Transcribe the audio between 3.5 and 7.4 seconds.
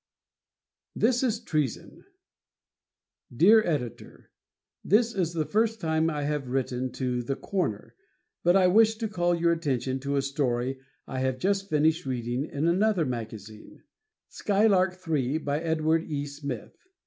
Editor: This is the first time I have written to the